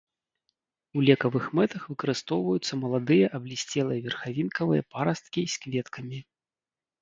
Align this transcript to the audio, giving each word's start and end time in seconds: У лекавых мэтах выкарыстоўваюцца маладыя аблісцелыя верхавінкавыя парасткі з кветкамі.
У 0.99 1.03
лекавых 1.09 1.43
мэтах 1.59 1.83
выкарыстоўваюцца 1.91 2.73
маладыя 2.83 3.27
аблісцелыя 3.39 3.99
верхавінкавыя 4.07 4.81
парасткі 4.97 5.41
з 5.59 5.63
кветкамі. 5.67 6.19